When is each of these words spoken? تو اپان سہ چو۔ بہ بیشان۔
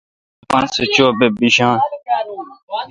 تو 0.39 0.39
اپان 0.47 0.65
سہ 0.73 0.83
چو۔ 0.93 1.05
بہ 1.17 1.27
بیشان۔ 1.37 1.75